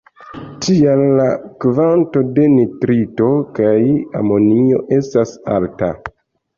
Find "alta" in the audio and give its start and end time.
5.63-5.97